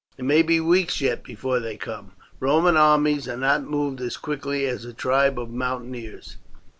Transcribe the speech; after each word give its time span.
It 0.17 0.25
may 0.25 0.41
be 0.41 0.59
weeks 0.59 0.99
yet 0.99 1.23
before 1.23 1.59
they 1.59 1.77
come. 1.77 2.13
Roman 2.39 2.75
armies 2.75 3.27
are 3.27 3.37
not 3.37 3.65
moved 3.65 4.01
as 4.01 4.17
quickly 4.17 4.65
as 4.65 4.83
a 4.83 4.93
tribe 4.93 5.37
of 5.37 5.51
mountaineers." 5.51 6.37